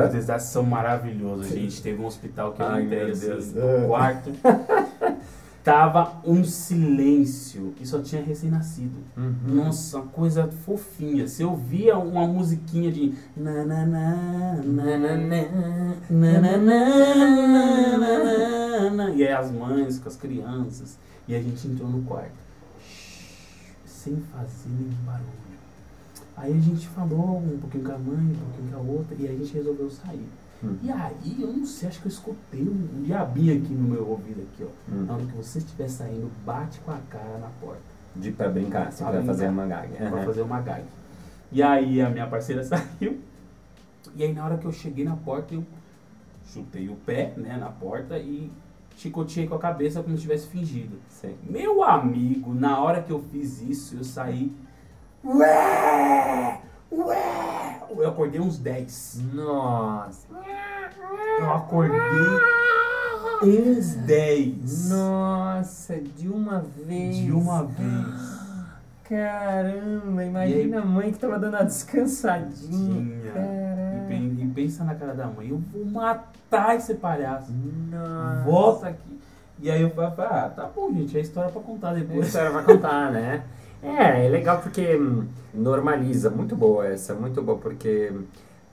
[0.05, 1.81] Os desastres são maravilhosos, gente.
[1.81, 4.31] Teve um hospital que eu entrei assim, no quarto.
[5.69, 9.03] Tava um silêncio que só tinha recém-nascido.
[9.15, 9.53] Uhum.
[9.53, 11.27] Nossa, uma coisa fofinha.
[11.27, 13.13] Você ouvia uma musiquinha de.
[19.15, 20.97] E aí as mães com as crianças.
[21.27, 22.31] E a gente entrou no quarto.
[23.85, 25.29] Sem fazer nenhum barulho.
[26.35, 29.15] Aí a gente falou um pouquinho com a mãe, um pouquinho com a outra.
[29.19, 30.27] E a gente resolveu sair.
[30.63, 30.77] Hum.
[30.83, 34.07] E aí, eu não sei, acho que eu escutei um, um diabinho aqui no meu
[34.07, 34.91] ouvido aqui, ó.
[34.93, 35.05] Hum.
[35.05, 37.81] Na hora que você estiver saindo, bate com a cara na porta.
[38.15, 39.33] De pra brincar, assim, Pra pra brincar.
[39.33, 39.87] fazer uma gag.
[39.95, 40.25] Pra Aham.
[40.25, 40.83] fazer uma gag.
[41.51, 43.19] E aí a minha parceira saiu.
[44.15, 45.63] E aí na hora que eu cheguei na porta, eu
[46.45, 48.51] chutei o pé, né, na porta e
[48.97, 50.97] chicoteei com a cabeça como se tivesse fingido.
[51.07, 51.37] Sei.
[51.47, 54.51] Meu amigo, na hora que eu fiz isso, eu saí.
[55.23, 56.59] Ué!
[56.91, 57.79] Ué!
[57.95, 59.21] Eu acordei uns 10.
[59.33, 60.27] Nossa.
[61.39, 61.99] Eu acordei
[63.43, 64.89] uns 10.
[64.89, 67.15] Nossa, de uma vez.
[67.17, 68.39] De uma vez.
[69.03, 73.17] Caramba, imagina a mãe que tava dando uma descansadinha.
[73.17, 73.69] E Caramba.
[74.41, 77.51] E pensa na cara da mãe, eu vou matar esse palhaço.
[77.91, 78.41] Nossa.
[78.43, 79.19] Volta aqui.
[79.61, 82.27] E aí eu falei, ah, tá bom, gente, é história pra contar A depois.
[82.27, 83.43] história vai contar, né?
[83.81, 86.29] É, é legal porque hum, normaliza.
[86.29, 88.11] Muito boa essa, muito boa, porque,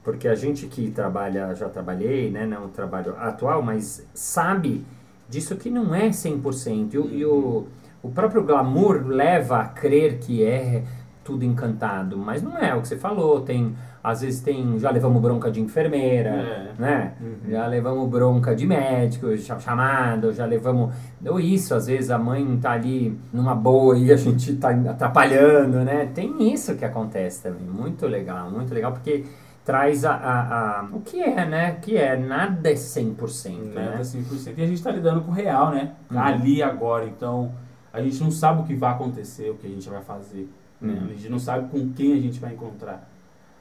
[0.03, 2.47] porque a gente que trabalha, já trabalhei, né?
[2.47, 4.85] Não trabalho atual, mas sabe
[5.29, 6.95] disso que não é 100%.
[6.95, 7.67] E, o- e o,
[8.03, 10.85] o próprio glamour leva a crer que é
[11.25, 13.41] tudo encantado, mas não é o que você falou.
[13.43, 13.77] Tem,
[14.09, 16.71] às vezes tem, já levamos bronca de enfermeira, É.
[16.79, 17.13] né?
[17.21, 17.51] Uhum.
[17.51, 20.95] Já levamos bronca de médico, cha- chamado, já levamos.
[21.27, 25.79] Ou isso, às vezes a mãe tá ali numa boa e a gente tá atrapalhando,
[25.85, 26.09] né?
[26.15, 27.67] Tem isso que acontece também.
[27.67, 29.25] Muito legal, muito legal, porque
[29.65, 31.77] traz a, a, a- o que é, né?
[31.77, 34.01] O que é, nada é 100%, Nada né?
[34.03, 34.55] 100%.
[34.57, 35.93] E a gente tá lidando com o real, né?
[36.11, 36.19] Uhum.
[36.21, 37.05] Ali agora.
[37.07, 37.51] Então,
[37.93, 40.49] a gente não sabe o que vai acontecer, o que a gente vai fazer.
[40.81, 40.93] né?
[40.93, 41.07] Uhum.
[41.07, 43.09] A gente não sabe com quem a gente vai encontrar.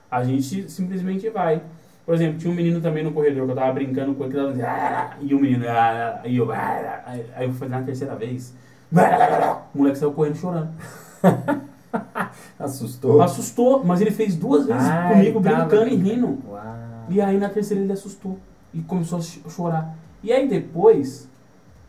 [0.10, 1.62] A gente simplesmente vai.
[2.06, 4.38] Por exemplo, tinha um menino também no corredor que eu tava brincando com ele que
[4.38, 7.02] tava dizendo, "Ah", e o menino, "Ah", e eu, "Ah",
[7.36, 8.54] aí eu fui na terceira vez.
[9.74, 10.70] O moleque saiu correndo chorando.
[12.60, 13.22] Assustou.
[13.22, 16.38] Assustou, mas ele fez duas vezes Ah, comigo, tava brincando e rindo.
[16.48, 16.64] Uau.
[17.10, 18.38] E aí na terceira ele assustou
[18.74, 19.96] e começou a ch- chorar.
[20.24, 21.28] E aí depois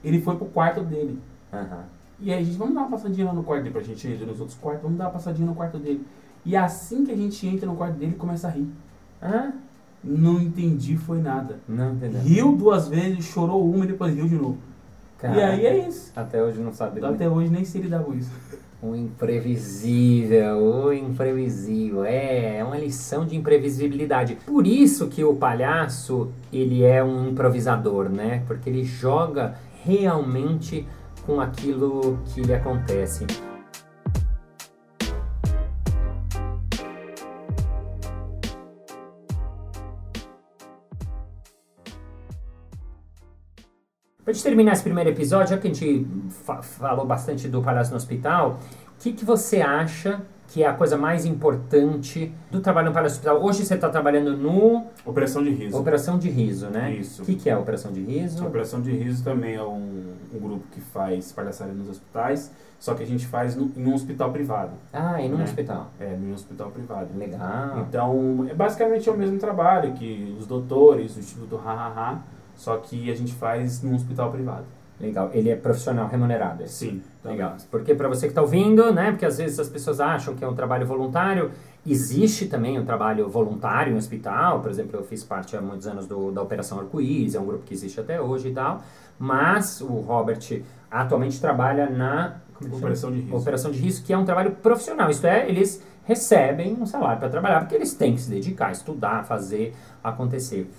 [0.05, 1.19] ele foi pro quarto dele.
[1.53, 1.85] Aham.
[2.21, 4.27] E aí a gente, vamos dar uma passadinha lá no quarto dele, pra gente ir
[4.27, 6.05] nos outros quartos, vamos dar uma passadinha no quarto dele.
[6.47, 8.69] E assim que a gente entra no quarto dele, ele começa a rir.
[9.21, 9.51] Ah,
[10.05, 11.59] Não entendi, foi nada.
[11.69, 12.21] não entendeu.
[12.23, 14.59] Riu duas vezes, chorou uma e depois riu de novo.
[15.19, 15.47] E Caraca.
[15.49, 16.13] aí é isso.
[16.15, 17.05] Até hoje não sabe.
[17.05, 18.31] Até hoje nem sei lidar com isso.
[18.81, 22.05] O imprevisível, o imprevisível.
[22.05, 24.37] É, é uma lição de imprevisibilidade.
[24.47, 28.45] Por isso que o palhaço, ele é um improvisador, né?
[28.47, 30.87] Porque ele joga realmente
[31.25, 33.27] com aquilo que lhe acontece.
[44.27, 46.05] Pra gente terminar esse primeiro episódio, já que a gente
[46.45, 48.59] fa- falou bastante do Palhaço no Hospital,
[48.99, 53.15] o que, que você acha que é a coisa mais importante do trabalho no Palhaço
[53.15, 53.45] no Hospital?
[53.49, 55.79] Hoje você está trabalhando no Operação de riso.
[55.79, 56.93] Operação de Riso, né?
[56.95, 57.23] Isso.
[57.23, 58.43] O que, que é a Operação de Riso?
[58.43, 62.95] A Operação de Riso também é um, um grupo que faz palhaçaria nos hospitais, só
[62.95, 64.73] que a gente faz no- em um hospital privado.
[64.93, 65.45] Ah, e num né?
[65.45, 65.93] hospital.
[66.01, 67.17] É, em um hospital privado.
[67.17, 67.87] Legal.
[67.89, 72.23] Então, é basicamente é o mesmo trabalho que os doutores, o Instituto Hahaha,
[72.57, 74.65] só que a gente faz num hospital privado.
[74.99, 75.31] Legal.
[75.33, 76.63] Ele é profissional remunerado.
[76.63, 76.87] esse.
[76.87, 77.03] Sim.
[77.23, 77.37] também.
[77.39, 77.57] Legal.
[77.71, 79.11] Porque para você que está ouvindo, né?
[79.11, 81.51] Porque às vezes as pessoas acham que é um trabalho voluntário.
[81.87, 84.61] Existe também um trabalho voluntário em hospital.
[84.61, 87.65] Por exemplo, eu fiz parte há muitos anos do, da Operação Arco-Íris, é um grupo
[87.65, 88.83] que existe até hoje e tal.
[89.19, 92.77] Mas o Robert atualmente trabalha na chama?
[92.77, 93.37] Operação de riso.
[93.37, 95.11] Operação de risco, que é um trabalho profissional.
[95.11, 99.25] Isto é, eles recebem um salário para trabalhar, porque eles têm que se dedicar, estudar,
[99.25, 100.71] fazer acontecer.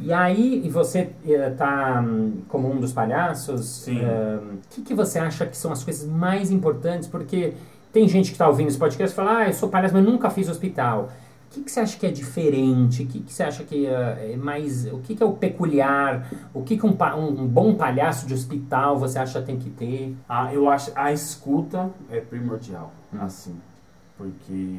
[0.00, 2.04] E aí, e você está
[2.48, 4.00] como um dos palhaços, Sim.
[4.00, 7.08] eh, o que, que você acha que são as coisas mais importantes?
[7.08, 7.52] Porque
[7.92, 10.28] tem gente que está ouvindo esse podcast e fala, ah, eu sou palhaço, mas nunca
[10.30, 11.10] fiz hospital.
[11.46, 13.04] O que, que você acha que é diferente?
[13.04, 14.86] O que, que você acha que eh, é mais.
[14.92, 16.28] O que, que é o peculiar?
[16.52, 20.16] O que, que um, um, um bom palhaço de hospital você acha tem que ter?
[20.28, 23.18] Ah, eu acho a escuta é primordial, Hum.
[23.20, 23.54] assim,
[24.18, 24.78] porque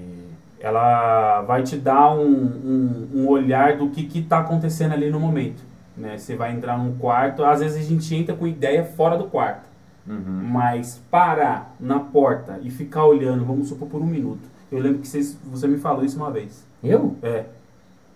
[0.65, 5.19] ela vai te dar um, um, um olhar do que que tá acontecendo ali no
[5.19, 5.61] momento,
[5.95, 6.17] né?
[6.17, 9.65] Você vai entrar num quarto, às vezes a gente entra com ideia fora do quarto,
[10.07, 14.47] mas parar na porta e ficar olhando, vamos supor por um minuto.
[14.71, 16.65] Eu lembro que vocês, você me falou isso uma vez.
[16.83, 17.15] Eu?
[17.21, 17.45] É,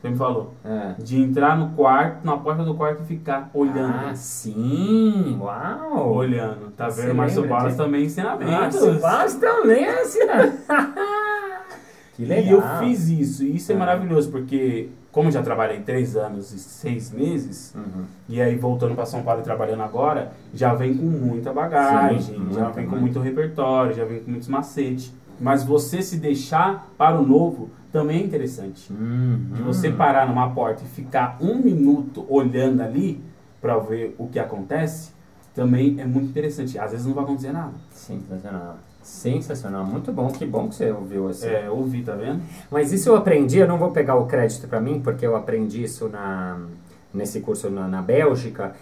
[0.01, 0.53] você me falou.
[0.65, 0.93] É.
[1.01, 4.07] De entrar no quarto, na porta do quarto e ficar olhando.
[4.09, 5.37] Ah, sim!
[5.39, 6.13] Uau!
[6.15, 7.13] Olhando, tá vendo?
[7.15, 8.79] Márcio lembra Balas de- também Ah, ensinamentos.
[8.79, 10.57] Sebastião Lance, né?
[12.19, 12.43] Que legal.
[12.45, 13.79] E eu fiz isso, e isso é Ah.
[13.79, 18.03] maravilhoso, porque como eu já trabalhei três anos e seis meses, Uhum.
[18.27, 22.47] e aí voltando para São Paulo e trabalhando agora, já vem com muita bagagem, Sim,
[22.53, 23.01] já vem com muita.
[23.01, 25.13] muito repertório, já vem com muitos macetes.
[25.39, 28.91] Mas você se deixar para o novo também é interessante.
[28.91, 33.23] Hum, De você parar numa porta e ficar um minuto olhando ali
[33.61, 35.11] para ver o que acontece,
[35.55, 36.77] também é muito interessante.
[36.77, 37.73] Às vezes não vai acontecer nada.
[37.91, 38.77] Sensacional.
[39.09, 39.83] Sensacional.
[39.83, 40.27] Muito bom.
[40.27, 41.47] Que bom que você ouviu assim.
[41.47, 42.41] É, ouvir, tá vendo?
[42.71, 45.83] Mas isso eu aprendi, eu não vou pegar o crédito para mim, porque eu aprendi
[45.83, 46.61] isso na,
[47.13, 48.73] nesse curso na, na Bélgica.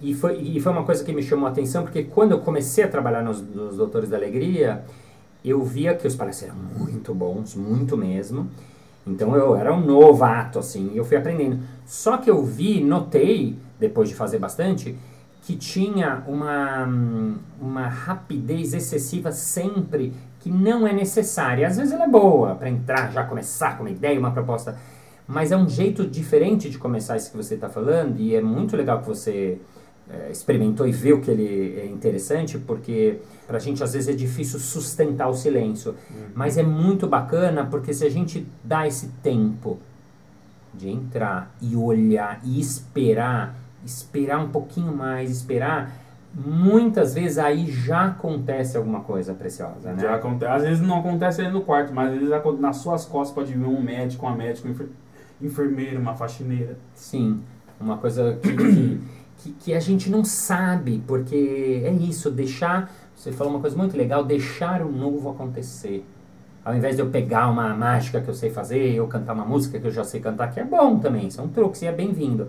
[0.00, 2.82] E foi, e foi uma coisa que me chamou a atenção, porque quando eu comecei
[2.82, 4.84] a trabalhar nos, nos Doutores da Alegria,
[5.44, 8.48] eu via que os palestras eram muito bons, muito mesmo.
[9.06, 11.60] Então eu era um novato, assim, eu fui aprendendo.
[11.86, 14.96] Só que eu vi, notei, depois de fazer bastante,
[15.44, 16.88] que tinha uma,
[17.60, 21.66] uma rapidez excessiva sempre que não é necessária.
[21.66, 24.78] Às vezes ela é boa para entrar, já começar com uma ideia, uma proposta,
[25.26, 28.74] mas é um jeito diferente de começar isso que você está falando e é muito
[28.74, 29.58] legal que você
[30.10, 34.16] é, experimentou e viu que ele é interessante, porque para a gente às vezes é
[34.16, 35.94] difícil sustentar o silêncio,
[36.34, 39.78] mas é muito bacana porque se a gente dá esse tempo
[40.72, 43.54] de entrar e olhar e esperar,
[43.84, 45.92] esperar um pouquinho mais, esperar,
[46.34, 50.02] muitas vezes aí já acontece alguma coisa preciosa, né?
[50.02, 50.52] Já acontece.
[50.52, 53.64] Às vezes não acontece ali no quarto, mas às vezes nas suas costas pode vir
[53.64, 54.88] um médico, uma médica, um enfer-
[55.40, 56.76] enfermeiro, uma faxineira.
[56.94, 57.40] Sim,
[57.80, 59.00] uma coisa que, que,
[59.38, 62.90] que, que a gente não sabe, porque é isso, deixar.
[63.14, 66.04] Você falou uma coisa muito legal, deixar o novo acontecer.
[66.64, 69.78] Ao invés de eu pegar uma mágica que eu sei fazer, eu cantar uma música
[69.78, 72.48] que eu já sei cantar, que é bom também, são truques e é bem-vindo.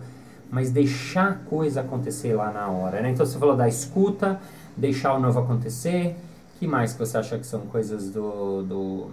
[0.52, 3.12] Mas deixar a coisa acontecer lá na hora, né?
[3.12, 4.40] Então você falou da escuta,
[4.76, 6.16] deixar o novo acontecer.
[6.60, 9.10] que mais que você acha que são coisas do, do,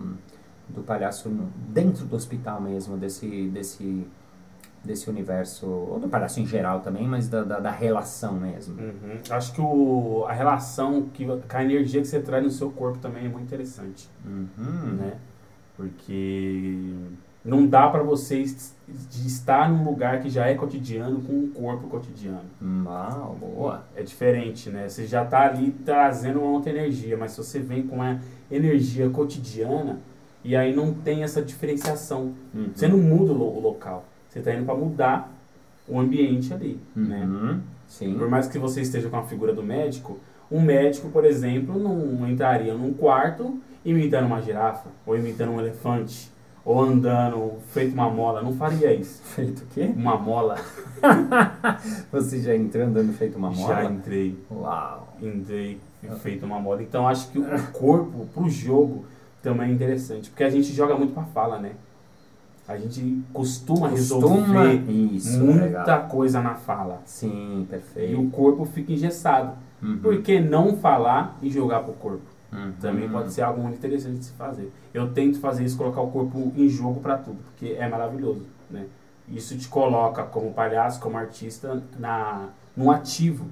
[0.68, 1.28] do palhaço
[1.68, 4.06] dentro do hospital mesmo, desse, desse,
[4.84, 8.80] desse universo, ou do palhaço em geral também, mas da, da, da relação mesmo?
[8.80, 9.18] Uhum.
[9.30, 13.26] Acho que o, a relação, que, a energia que você traz no seu corpo também
[13.26, 14.08] é muito interessante.
[14.24, 14.94] Uhum.
[14.94, 15.18] né?
[15.76, 16.94] Porque
[17.44, 18.74] não dá pra você es-
[19.10, 22.44] de estar num lugar que já é cotidiano com um corpo cotidiano.
[22.84, 23.84] Uau, boa.
[23.96, 24.88] É diferente, né?
[24.88, 29.08] Você já tá ali trazendo uma outra energia, mas se você vem com uma energia
[29.08, 29.98] cotidiana
[30.44, 32.70] e aí não tem essa diferenciação, Uhum.
[32.74, 34.04] você não muda o, lo- o local.
[34.28, 35.32] Você tá indo pra mudar
[35.88, 37.24] o ambiente ali, né?
[37.24, 37.60] Uhum.
[37.86, 38.14] Sim.
[38.18, 40.18] Por mais que você esteja com a figura do médico,
[40.50, 46.30] um médico, por exemplo, não entraria num quarto imitando uma girafa, ou imitando um elefante,
[46.64, 48.42] ou andando feito uma mola.
[48.42, 49.22] Não faria isso.
[49.22, 49.92] Feito o quê?
[49.96, 50.56] Uma mola.
[52.12, 53.84] Você já entrou andando feito uma Já mola?
[53.92, 54.38] entrei.
[54.50, 55.08] Uau.
[55.20, 55.80] Entrei
[56.20, 56.82] feito uma mola.
[56.82, 59.04] Então acho que o corpo pro jogo
[59.42, 60.30] também é interessante.
[60.30, 61.72] Porque a gente joga muito pra fala, né?
[62.68, 64.28] A gente costuma, Costuma.
[64.62, 66.08] resolver Isso, muita legal.
[66.08, 67.02] coisa na fala.
[67.04, 68.20] Sim, E perfeito.
[68.20, 69.52] o corpo fica engessado.
[69.82, 69.98] Uhum.
[69.98, 72.22] Por que não falar e jogar pro corpo?
[72.52, 72.72] Uhum.
[72.80, 74.70] Também pode ser algo muito interessante de se fazer.
[74.92, 78.86] Eu tento fazer isso, colocar o corpo em jogo para tudo, porque é maravilhoso, né?
[79.28, 83.46] Isso te coloca como palhaço, como artista, na, no ativo,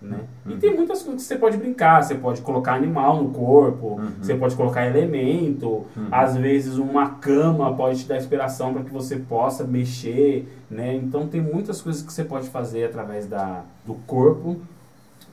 [0.00, 0.20] né?
[0.46, 0.58] E Uhum.
[0.58, 4.12] tem muitas coisas que você pode brincar, você pode colocar animal no corpo, Uhum.
[4.20, 6.08] você pode colocar elemento, Uhum.
[6.12, 10.94] às vezes uma cama pode te dar inspiração para que você possa mexer, né?
[10.94, 14.58] Então tem muitas coisas que você pode fazer através da, do corpo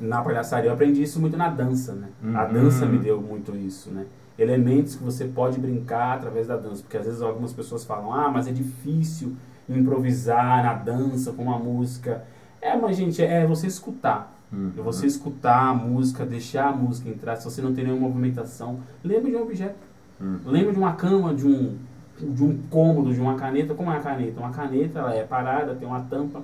[0.01, 0.69] na palhaçaria.
[0.69, 2.09] Eu aprendi isso muito na dança, né?
[2.35, 2.53] A Uhum.
[2.53, 4.05] dança me deu muito isso, né?
[4.37, 8.29] Elementos que você pode brincar através da dança, porque às vezes algumas pessoas falam: "Ah,
[8.29, 9.33] mas é difícil
[9.69, 12.23] improvisar na dança com uma música".
[12.61, 14.35] É, mas gente, é você escutar.
[14.51, 14.71] Uhum.
[14.77, 17.35] É você escutar a música, deixar a música entrar.
[17.37, 19.75] Se você não tem nenhuma movimentação, lembra de um objeto.
[20.19, 20.39] Uhum.
[20.45, 21.77] Lembra de uma cama, de um,
[22.19, 23.73] de um cômodo, de uma caneta.
[23.73, 24.39] Como é a caneta?
[24.39, 26.41] Uma caneta, ela é parada, tem uma tampa,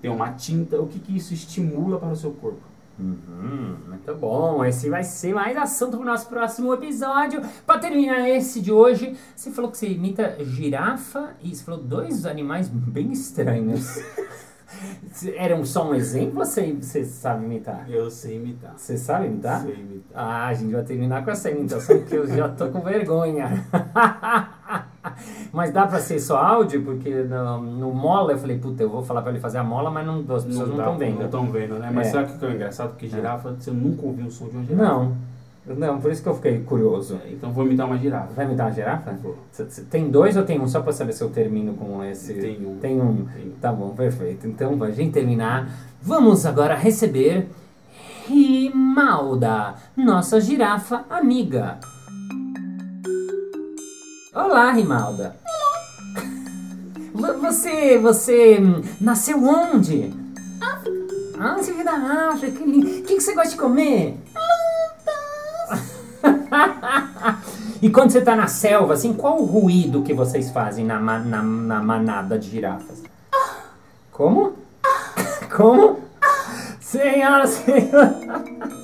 [0.00, 0.80] tem uma tinta.
[0.80, 2.60] O que, que isso estimula para o seu corpo?
[2.98, 4.64] Uhum, muito bom.
[4.64, 7.42] Esse vai ser mais assunto pro nosso próximo episódio.
[7.66, 12.24] Pra terminar esse de hoje, você falou que você imita girafa e você falou dois
[12.24, 13.98] animais bem estranhos.
[15.36, 17.88] Era só um exemplo ou você, você sabe imitar?
[17.88, 18.74] Eu sei imitar.
[18.76, 19.62] Você sabe imitar?
[19.62, 20.12] Sei imitar.
[20.14, 23.64] Ah, a gente vai terminar com essa imitação que eu já tô com vergonha.
[25.52, 26.82] mas dá pra ser só áudio?
[26.82, 29.90] Porque no, no mola eu falei, puta, eu vou falar pra ele fazer a mola,
[29.90, 31.18] mas não, as pessoas não estão vendo.
[31.18, 31.90] Não estão vendo, né?
[31.92, 32.10] Mas É.
[32.10, 32.88] sabe o que é engraçado?
[32.90, 34.84] Porque girafa, você nunca ouviu o som de uma girafa.
[34.84, 35.12] Não,
[35.76, 37.18] não, por isso que eu fiquei curioso.
[37.26, 38.32] É, Então vou imitar uma girafa.
[38.34, 39.12] Vai imitar a girafa?
[39.22, 39.36] Vou.
[39.90, 40.68] Tem dois ou tem um?
[40.68, 42.34] Só pra saber se eu termino com esse.
[42.34, 42.76] Tem um.
[42.78, 43.24] Tem um.
[43.34, 43.50] Tem.
[43.60, 44.46] Tá bom, perfeito.
[44.46, 45.68] Então, pra gente terminar,
[46.00, 47.48] vamos agora receber
[48.28, 51.78] Rimalda, nossa girafa amiga.
[54.36, 55.34] Olá, Rimalda.
[57.14, 58.58] Vo- Você, você
[59.00, 60.12] nasceu onde?
[60.60, 61.14] África.
[61.40, 62.86] Ah, você veio da África, que lindo.
[62.86, 64.18] O que, que você gosta de comer?
[67.82, 70.98] e E quando você tá na selva, assim, qual o ruído que vocês fazem na,
[71.00, 73.02] ma- na, na manada de girafas?
[74.12, 74.52] Como?
[75.56, 76.00] Como?
[76.80, 78.16] Senhora, senhora.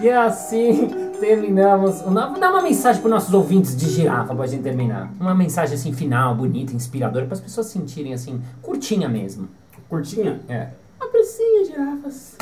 [0.00, 2.00] E assim terminamos.
[2.00, 5.12] Dá uma mensagem para nossos ouvintes de girafa pra gente terminar.
[5.20, 9.48] Uma mensagem assim final, bonita, inspiradora, para as pessoas sentirem assim, curtinha mesmo.
[9.88, 10.40] Curtinha?
[10.48, 10.68] É.
[11.00, 12.36] Apreciem as girafas.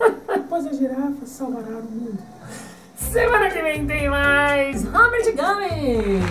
[0.48, 2.18] pois as girafas salvarão o mundo.
[2.96, 6.22] Semana que vem tem mais Robert Gomes!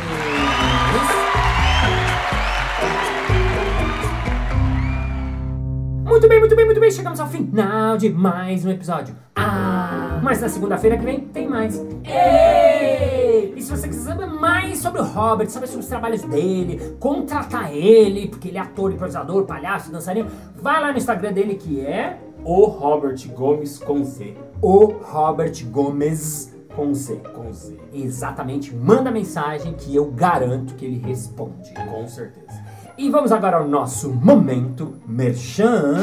[6.05, 6.91] Muito bem, muito bem, muito bem.
[6.91, 9.15] Chegamos ao final de mais um episódio.
[9.35, 11.77] Ah, mas na segunda-feira que vem tem mais.
[12.05, 13.53] Ei!
[13.55, 17.73] E se você quiser saber mais sobre o Robert, saber sobre os trabalhos dele, contratar
[17.73, 22.19] ele, porque ele é ator, improvisador, palhaço, dançarino, vai lá no Instagram dele que é
[22.43, 24.35] O Robert Gomes com Z.
[24.61, 27.15] o Robert Gomes com Z.
[27.33, 27.77] Com Z.
[27.93, 31.73] Exatamente, manda mensagem que eu garanto que ele responde.
[31.73, 32.59] Com certeza.
[32.97, 35.95] E vamos agora ao nosso momento merchan.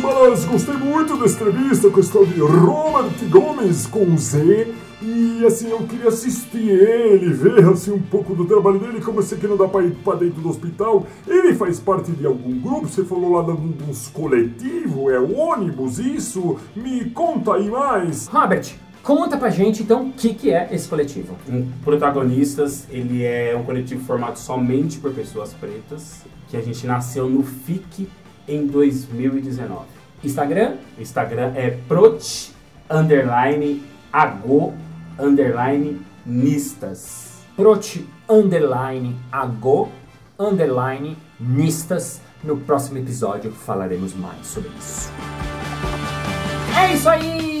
[0.00, 4.72] Gostei muito da entrevista com a história de Robert Gomes com Z.
[5.02, 9.22] E assim, eu queria assistir ele, ver assim um pouco do trabalho dele, como eu
[9.22, 11.06] sei que não dá pra ir pra dentro do hospital.
[11.26, 12.88] Ele faz parte de algum grupo?
[12.88, 16.56] Você falou lá de um- de uns coletivos, é ônibus, isso?
[16.74, 18.28] Me conta aí mais.
[18.28, 21.36] Robert, conta pra gente então o que, que é esse coletivo.
[21.50, 27.28] Um Protagonistas, ele é um coletivo formado somente por pessoas pretas, que a gente nasceu
[27.28, 28.08] no FIC
[28.52, 29.86] em 2019.
[30.22, 32.52] Instagram, Instagram é prot
[32.90, 34.74] underline ago
[35.18, 37.42] underline nistas.
[37.56, 39.90] prot underline ago
[40.38, 42.20] underline nistas.
[42.44, 45.10] No próximo episódio falaremos mais sobre isso.
[46.76, 47.51] É isso aí!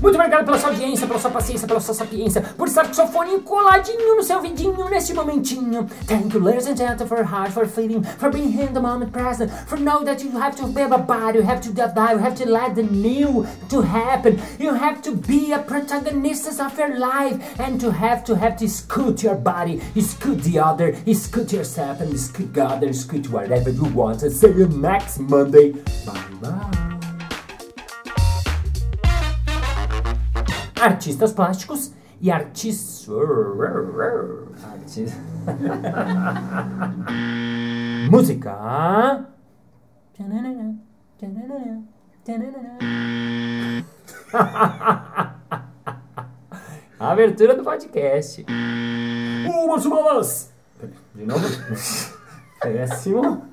[0.00, 3.06] Muito obrigado pela sua audiência, pela sua paciência, pela sua sapiência, por estar com seu
[3.08, 5.86] fone coladinho no seu ouvidinho neste momentinho.
[6.06, 9.12] Thank you, ladies and gentlemen, for heart, for feeling, for being here in the moment
[9.12, 12.18] present, for know that you have to be a body, you have to die, you
[12.18, 16.98] have to let the new to happen, you have to be a protagonist of your
[16.98, 22.00] life, and to have to have to scoot your body, scoot the other, scoot yourself,
[22.00, 24.22] and scoot God, and scoot whatever you want.
[24.22, 25.72] And see you next Monday.
[26.04, 26.89] Bye bye.
[30.80, 33.08] Artistas plásticos e artistas.
[34.62, 35.12] Artis...
[38.10, 39.26] Música.
[46.98, 48.44] Abertura do podcast.
[49.70, 50.52] Márcio Balas!
[51.14, 51.40] De novo?
[52.60, 53.44] Péssimo.